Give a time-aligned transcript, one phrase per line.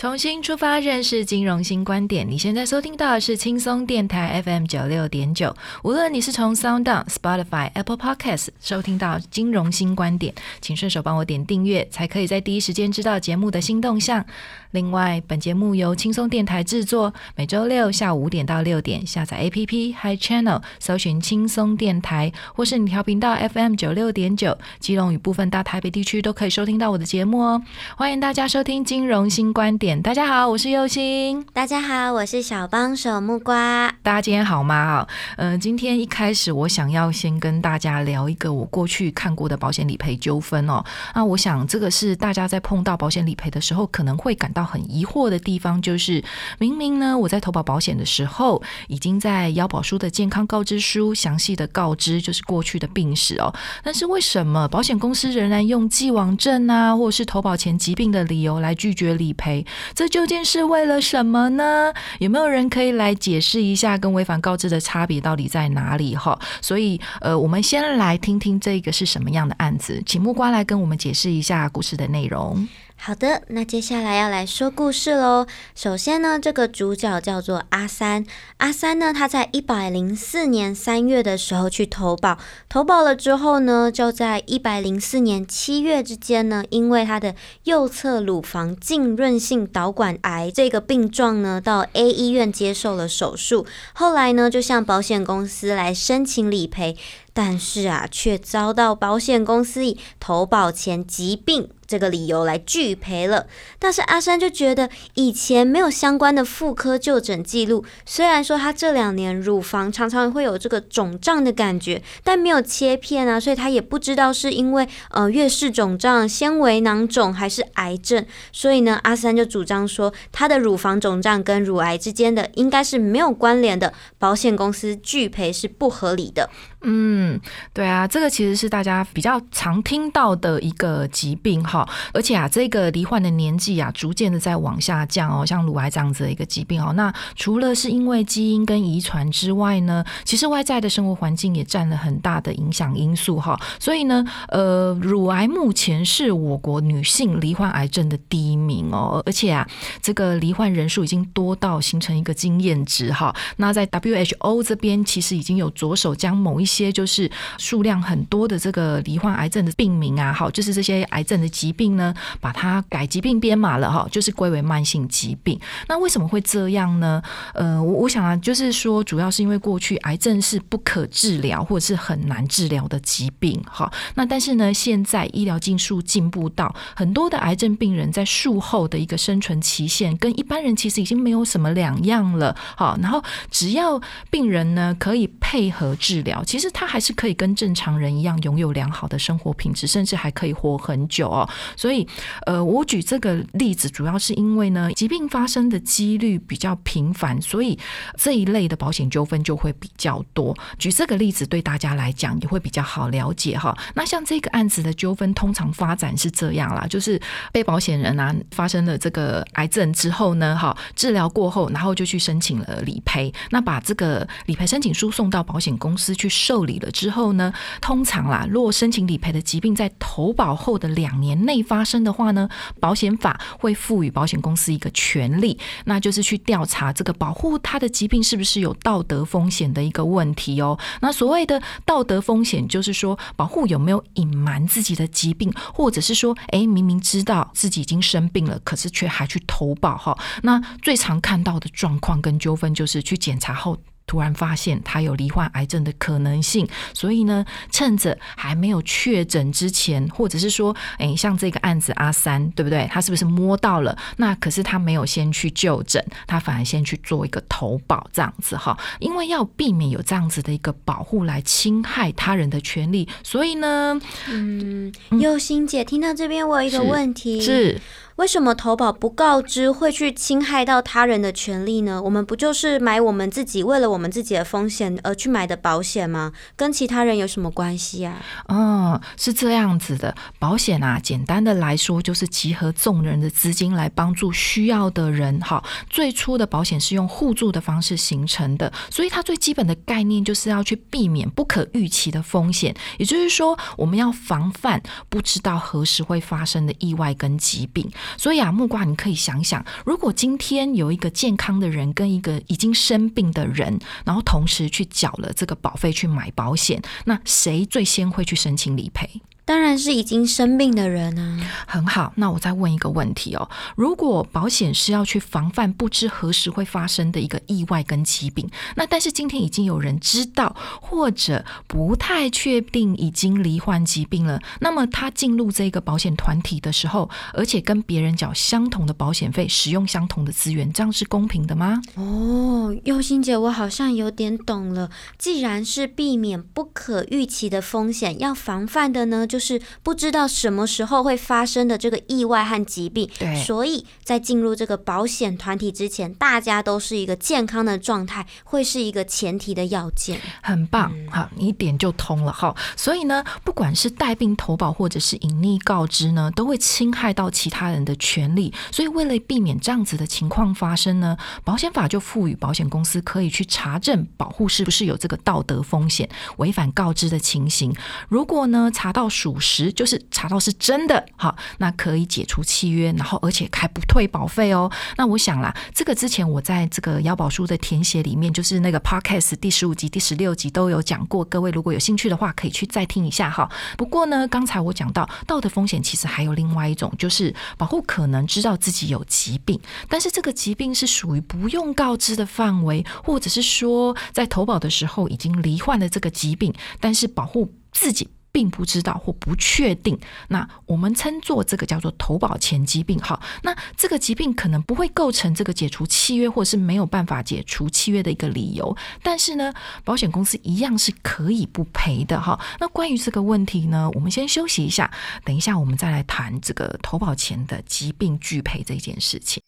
[0.00, 2.26] 重新出发，认识金融新观点。
[2.26, 5.54] 你现在收听到的是轻松电台 FM 九六点九。
[5.82, 14.24] 无论你是从 Sound、Spotify、Apple Podcast 收听到金融新观点，请顺手帮我点订阅，才可以在第一时间知道节目的新动向。
[14.70, 27.62] 另外，本节目由轻松电台制作，每周六下午五点到六点，下载 APP Hi Channel，搜寻轻松电台，或是你调频道 FM 九六点九，基隆与部分大台北地区都可以收听到我的节目哦。
[27.98, 29.89] 欢迎大家收听金融新观点。
[29.98, 31.44] 大家好，我是佑星。
[31.52, 33.92] 大家好，我是小帮手木瓜。
[34.04, 34.74] 大家今天好吗？
[34.74, 40.82] 啊，嗯，今天一开始我想要先跟大家聊一个我过去看过的保险理赔纠纷哦。
[41.14, 46.22] 那我想这个是大家在碰到保险理赔的时候可能会感到很疑惑的地方，就是
[46.58, 53.52] 明明呢我在投保保险的时候，已经在腰保书的健康告知书详细的告知就是过去的病史哦，
[53.82, 59.66] 但是为什么保险公司仍然用既往症啊，或者是投保前疾病的理由来拒绝理赔？
[59.94, 61.92] 这究竟是为了什么呢？
[62.18, 66.16] 有没有人可以来解释一下跟违反告知的差别到底在哪里？
[66.16, 72.66] 哈，所以呃，我们先来听听这个是什么样的案子，请木瓜来跟我们解释一下故事的内容。
[73.02, 75.46] 好的，那接下来要来说故事喽。
[75.74, 78.26] 首先呢，这个主角叫做阿三。
[78.58, 82.36] 阿三呢，他在一百零四年三月的时候去投保，
[82.68, 87.34] 投保了之后呢，就在一百零四年七月之间呢，因为他的
[87.64, 93.66] 右侧乳房浸润性导管癌这个病状呢，到 A 医院接受了手术。
[93.94, 96.94] 后来呢，就向保险公司来申请理赔，
[97.32, 101.70] 但是啊，却遭到保险公司以投保前疾病。
[101.90, 103.48] 这个理由来拒赔了，
[103.80, 126.48] 但是阿山就觉得以前没有相关的妇科就诊记录，虽然说他这两年乳房常常会有这个肿胀的感觉，但没有切片啊，所以他也不知道是因为呃月事肿胀、纤维囊肿还是癌症，所以呢，阿三就主张说他的乳房肿胀跟乳癌之间的应该是没有关联的，保险公司拒赔是不合理的。
[126.82, 127.38] 嗯，
[127.74, 136.92] 对啊，这个其实是大家比较常听到的一个疾病哈，而且啊，这个罹患的年纪啊，逐渐的在往下降哦，像乳癌这样子的一个疾病哦。
[136.94, 143.60] 那除了是因为基因跟遗传之外呢，其实外在的生活环境也占了很大的影响因素哈。
[143.78, 149.68] 所以呢，呃，乳癌目前是我国女性罹患癌症的第一名哦，而且啊，
[150.00, 153.34] 这个罹患人数已经多到形成一个经验值哈。
[153.56, 165.58] 那在 WHO 这边，其实已经有着手将某一些就是数量很多的这个罹患癌症的病名啊，好，就是这些癌症的疾病呢，把它改疾病编码了哈，就是归为慢性疾病。
[165.88, 167.20] 那为什么会这样呢？
[167.54, 173.90] 呃，我我想啊，就是说，主要是因为过去癌症是不可治疗或者是很难治疗的疾病哈。
[174.14, 182.54] 那但是呢，现在医疗技术进步到很多的癌症病人在术后的一个生存期限跟一般人其实已经没有什么两样了。
[182.76, 183.20] 好，然后
[183.50, 184.00] 只要
[184.30, 186.59] 病人呢可以配合治疗，其实。
[186.60, 191.48] 其实他还是可以跟正常人一样拥有良好的生活品质，甚至还可以活很久哦。
[191.74, 192.06] 所以，
[192.44, 197.78] 呃，我举这个例子，主要是因为呢，疾病发生的几率比较频繁，所以
[198.18, 200.54] 这一类的保险纠纷就会比较多。
[200.78, 203.74] 举这个例子对大家来讲也会比较好了解哈。
[203.94, 207.18] 那像这个案子的纠纷，通常发展是这样啦，就是
[207.52, 216.28] 被保险人啊发生了这个癌症之后呢，哈，治疗过后，然后就去申请了理赔，那把这个理赔申请书送到保险公司去。
[216.50, 222.48] 受理了之后呢，通常啦，若申请理赔的疾病在投保后的两年内发生的话呢，
[222.80, 230.76] 保险法会赋予保险公司一个权利，那就是去调查这个保护他的疾病是不是有道德风险的一个问题哦。
[231.00, 240.18] 那所谓的道德风险，就是说保护有没有隐瞒自己的疾病，或者是说，哎，明明知道自己已经生病了，可是却还去投保哈。
[240.42, 243.78] 那最常看到的状况跟纠纷，就是去检查后。
[244.10, 252.88] 突然发现他有罹患癌症的可能性，所以呢，趁着还没有确诊之前，或者是说，哎，像这个案子阿三，对不对？
[252.90, 253.96] 他是不是摸到了？
[254.16, 263.96] 那可是他没有先去就诊，他反而先去做一个投保，这样子哈，因为要避免有这样子的一个保护来侵害他人的权利，所以呢，
[264.26, 267.80] 嗯，佑心姐，听到这边我有一个问题是。
[268.20, 272.02] 为什么投保不告知会去侵害到他人的权利呢？
[272.02, 276.30] 我们不就是买我们自己为了我们自己的风险而去买的保险吗？
[276.54, 278.22] 跟其他人有什么关系啊？
[278.48, 285.40] 哦，是这样子的，保险啊，简单的来说就是集合众人的资金来帮助需要的人。
[285.40, 297.90] 哈，最初的保险是用互助的方式形成的，所以它最基本的概念就是要去避免不可预期的风险，也就是说，我们要防范不知道何时会发生的意外跟疾病。
[298.16, 309.08] 所以啊，木瓜，你可以想想，如果今天有一个健康的人跟一个已经生病的人，然后同时去缴了这个保费去买保险，那谁最先会去申请理赔？
[309.50, 311.40] 当然是已经生病的人啊。
[311.66, 331.82] 很好，那我再问一个问题哦：如果保险是要去防范不知何时会发生的一个意外跟疾病，那但是今天已经有人知道或者不太确定已经罹患疾病了，那么他进入这个保险团体的时候，而且跟别人缴相同的保险费，使用相同的资源，这样是公平的吗？
[331.96, 334.88] 哦，佑心姐，我好像有点懂了。
[335.18, 339.39] 既然是避免不可预期的风险，要防范的呢，就。
[339.39, 339.39] 是
[339.82, 350.20] 不知道什么时候会发生的这个意外和疾病，对，所以在进入这个保险团体之前，大家都是一个健康的状态，会是一个前提的要件。
[350.42, 352.54] 很棒，好，你一点就通了哈。
[352.76, 358.52] 所以呢，不管是带病投保或者是隐匿告知呢，都会侵害到其他人的权利。
[358.70, 367.74] 所以为了避免这样子的情况发生呢，保险法就赋予保险公司可以去查证保护是不是有这个道德风险、违反告知的情形。
[368.08, 374.70] 如果呢查到属实就是查到是真的，好，那可以解除契约，然后而且还不退保费哦。
[374.96, 381.24] 那我想啦，这个之前我在这个腰保书的填写里面，就是那个 podcast 第十五集、第十六集都有讲过。
[381.24, 383.48] 各位如果有兴趣的话，可以去再听一下哈。
[383.76, 398.08] 不过呢，刚才我讲到道德风险，其实还有另外一种，就是保护可能知道自己有疾病，但是这个疾病是属于不用告知的范围，或者是说在投保的时候已经罹患了这个疾病，但是保护自己。
[398.32, 399.98] 并不知道或不确定，
[400.28, 402.98] 那我们称作这个叫做投保前疾病。
[403.00, 409.52] 好，那这个疾病可能不会构成这个解除契约或是没有办法解除契约的一个理由，但是呢，
[409.84, 412.20] 保险公司一样是可以不赔的。
[412.20, 414.90] 哈，那关于这个问题呢，我们先休息一下，
[415.24, 419.42] 等一下我们再来谈这个投保前的疾病拒赔这件事情。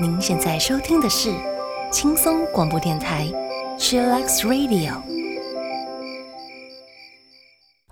[0.00, 1.32] 您现在收听的是
[1.92, 3.26] 轻松广播电台
[3.78, 5.23] ，Chillax Radio。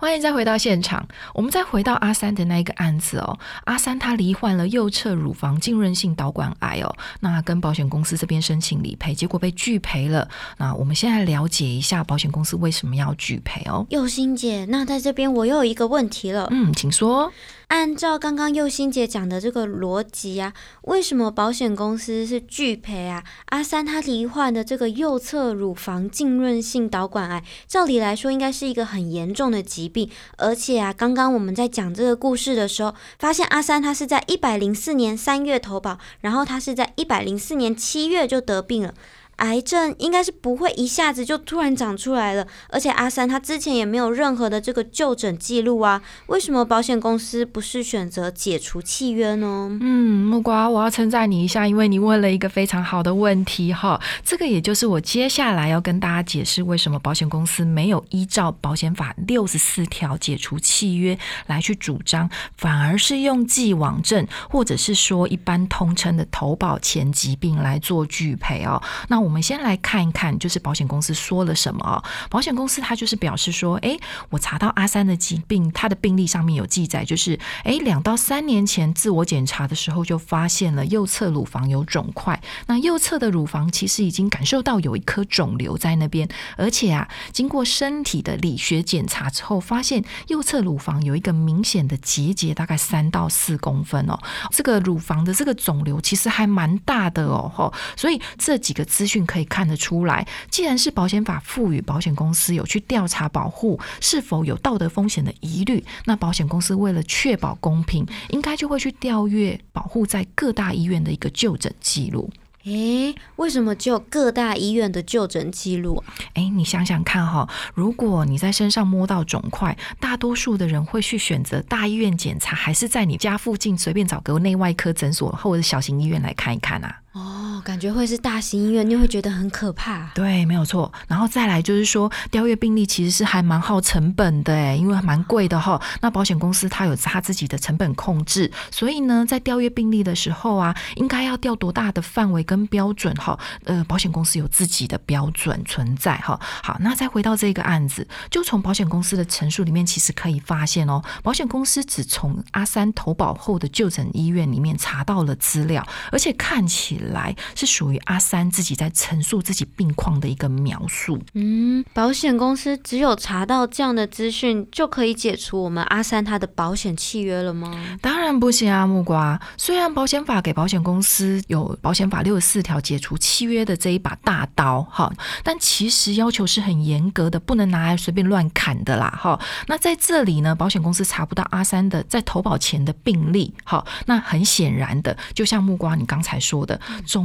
[0.02, 3.38] 欢迎再回到现场，我们再回到阿三的那一个案子哦。
[3.66, 10.28] 阿三他罹患了右侧乳房浸润性导管癌哦，那跟保险公司这边申请理赔，结果被拒赔了。
[10.56, 13.87] 那我们现在了解一下保险公司为什么要拒赔哦。
[13.90, 17.32] 佑心姐，那在这边我又有一个问题了，嗯，请说。
[17.72, 20.52] 按照刚刚佑心姐讲的这个逻辑啊，
[20.82, 23.24] 为什么保险公司是拒赔啊？
[23.46, 38.93] 阿三他罹患的这个右侧乳房浸润性导管癌，照理来说应该是一个很严重的疾病，而且啊，刚刚我们在讲这个故事的时候，发现阿三他是在一百零四年三月投保，然后他是在一百零四年七月就得病了。
[39.36, 49.77] 癌症应该是不会一下子就突然长出来了，而且阿三他之前也没有任何的这个就诊记录啊，为什么保险公司不是选择解除契约呢？
[49.81, 68.81] 嗯，木瓜，我要称赞你一下，因为你问了一个非常好的问题哈，这个也就是我接下来要跟大家解释为什么保险公司没有依照保险法六十四条解除契约来去主张，反而是用既往症或者是说一般通称的投保前疾病来做拒赔哦。
[69.08, 69.32] 那我。
[69.32, 72.05] 们先来看一看，就是保险公司说了什么啊？
[72.29, 73.96] 保险公司它就是表示说，哎，
[74.29, 82.38] 我查到阿三的疾病，他的病历上面有记载，就是哎，两到三年前自我检查的时候就发现了右侧乳房有肿块。
[82.67, 94.19] 那右侧的乳房其实已经感受到有一颗肿瘤在那边，而且啊，经过身体的理学检查之后，发现右侧乳房有一个明显的结节，大概三到四公分哦。
[94.50, 99.22] 这个乳房的这个肿瘤其实还蛮大的哦，吼，所以这几个资讯。
[99.24, 112.31] 可以看得出来，既然是保险法赋予保险公司有去调查保护是否有道德风险的疑虑，那保险公司为了确保公平，应该就会去调阅保护在各大医院的一个就诊记录。
[112.64, 116.14] 诶，为什么只有各大医院的就诊记录啊？
[116.34, 127.00] 哎，你想想看哈，如果你在身上摸到肿块，大多数的人会去选择大医院检查，还是在你家附近随便找个内外科诊所或者小型医院来看一看啊？
[127.12, 130.10] 哦，感觉会是大型医院，你会觉得很可怕。
[130.14, 130.92] 对，没有错。
[131.08, 135.81] 然后再来就是说，调阅病历其实是还蛮耗成本的诶，因为蛮贵的哈。
[136.00, 143.38] 那保险公司它有它自己的成本控制，所以呢，在调阅病历的时候啊，应该要调多大的范围跟标准哈？
[143.64, 146.38] 呃，保险公司有自己的标准存在哈。
[146.62, 161.18] 好，那再回到这个案子，就从保险公司的陈述里面，其实可以发现哦，保险公司只从阿三投保后的就诊医院里面查到了资料，而且看起来是属于阿三自己在陈述自己病况的一个描述。
[161.34, 167.72] 嗯，保险公司只有查到这样的资讯，就可以解除我们阿三他的保险契约了吗？
[168.00, 169.40] 当然不行啊，木瓜。
[169.56, 179.38] 虽然保险法给保险公司有保险法六十四条解除契约的这一把大刀，哈，但其实要求是很严格的，不能拿来随便乱砍的啦，哈。
[179.66, 186.80] 那在这里呢，保险公司查不到阿三的在投保前的病历，好，那很显然的，就像木瓜你刚才说的，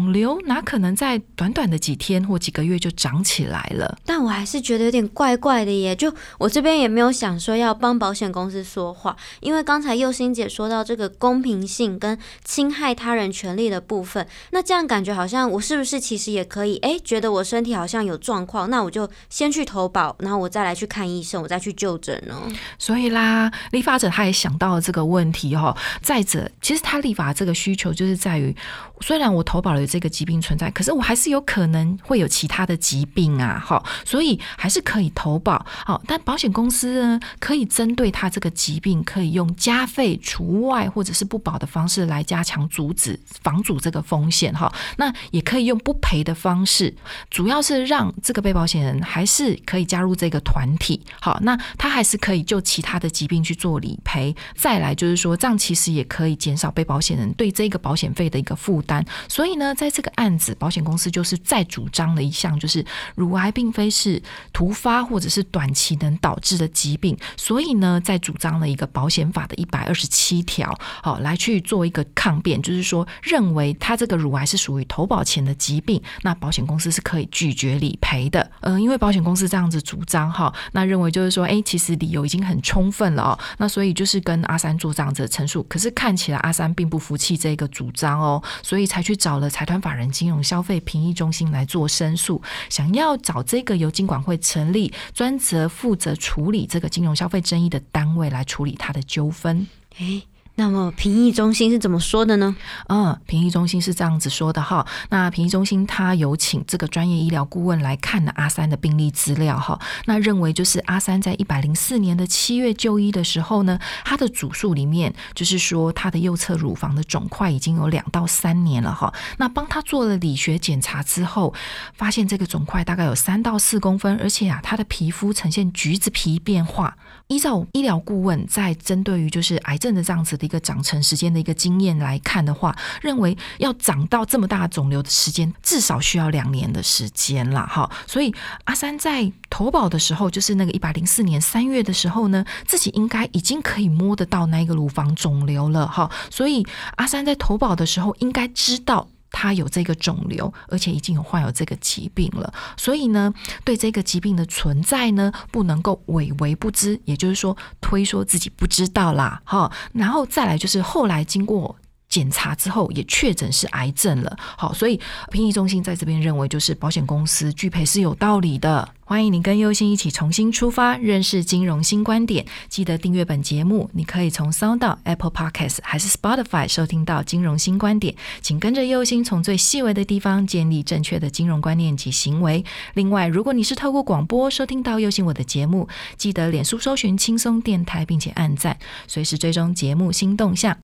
[0.07, 3.97] 肿瘤哪可能在短短的几天或几个月就长起来了？
[4.05, 5.93] 但我还是觉得有点怪怪的耶。
[5.93, 22.41] 就我这边也没有想说要帮保险公司说话，因为刚才佑心姐说到这个公平性跟侵害他人权利的部分，那这样感觉好像我是不是其实也可以哎，觉得我身体好像有状况，那我就先去投保，然后我再来去看医生，我再去就诊呢？
[22.79, 25.75] 所以啦，立法者他也想到了这个问题哦。
[26.01, 28.55] 再者，其实他立法这个需求就是在于，
[29.01, 35.65] 虽然我投保了这这个疾病存在，可是我还是有可能会有其他的疾病啊，哈，所以还是可以投保。
[35.65, 44.71] 好，但保险公司呢，可以针对他这个疾病，可以用加费除外或者是不保的方式来加强阻止、防阻这个风险哈。
[44.97, 46.95] 那也可以用不赔的方式，
[47.31, 51.01] 主要是让这个被保险人还是可以加入这个团体。
[51.19, 54.35] 好，那他还是可以就其他的疾病去做理赔。
[54.55, 59.03] 再来就是说，这样其实也可以减少被保险人对这个保险费的一个负担。
[59.27, 78.51] 所以呢，在在这个案子，保险公司就是再主张了一项，就是乳癌并非是突发或者是短期能导致的疾病，所以呢，再主张了一个保险法的一百二十七条，好来去做一个抗辩，就是说认为他这个乳癌是属于投保前的疾病，那保险公司是可以拒绝理赔的。
[78.61, 99.67] 嗯，因为保险公司这样子主张哈，那认为就是说，哎，其实理由已经很充分了哦，那所以就是跟阿三做这样子的陈述，可是看起来阿三并不服气这个主张哦，所以才去找了财团法人金融消费评议中心来做申诉，想要找这个由金管会成立专责负责处理这个金融消费争议的单位来处理他的纠纷。
[99.99, 100.23] 诶，
[100.59, 102.55] 那么评议中心是怎么说的呢？
[102.89, 104.83] 嗯，评议中心是这样子说的哈。
[105.09, 109.79] 那评议中心他有请这个专业医疗顾问来看了阿三的病历资料哈。
[110.05, 119.13] 那认为就是阿三在一百零四年的七月就医的时候呢，他的主诉里面就是说他的右侧乳房的肿块已经有两到三年了哈。
[119.37, 121.53] 那帮他做了理学检查之后，
[121.93, 126.97] 发现这个肿块大概有三到四公分，而且啊，他的皮肤呈现橘子皮变化。
[127.27, 137.67] 依照医疗顾问在针对于就是癌症的这样子的一个长成时间的一个经验来看的话，认为要长到这么大肿瘤的时间至少需要两年的时间了。
[137.67, 137.91] 哈。
[138.07, 149.09] 所以阿三在投保的时候，就是那个一百零四年三月的时候呢，自己应该已经可以摸得到那个乳房肿瘤了哈，所以阿三在投保的时候应该知道。
[149.39, 153.31] 他有这个肿瘤，而且已经有患有这个疾病了，所以呢，
[153.63, 159.71] 对这个疾病的存在呢，不能够委为不知，也就是说，推说自己不知道啦，哈。
[159.93, 161.75] 然后再来就是后来经过
[162.09, 164.99] 检查之后，也确诊是癌症了，好，所以
[165.31, 168.89] 评议中心在这边认为，就是保险公司拒赔是有道理的。
[169.03, 172.45] 欢迎你跟优心一起重新出发，认识金融新观点。
[172.67, 178.13] 记得订阅本节目，你可以从 Sound、Apple Podcast 还是 Spotify 收听到金融新观点。
[178.41, 182.65] 请跟着优心，从最细微的地方建立正确的金融观念及行为。
[182.95, 185.87] 另外，如果你是透过广播收听到优心我的节目，
[186.17, 190.75] 记得脸书搜寻轻松电台，并且按赞，随时追踪节目新动向。